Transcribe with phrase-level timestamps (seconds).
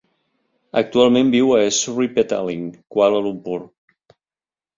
[0.79, 2.65] Actualment viu a Sri Petaling,
[2.97, 3.61] Kuala Lumpur.